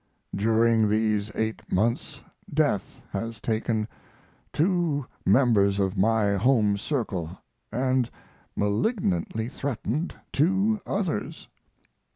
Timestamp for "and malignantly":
7.71-9.47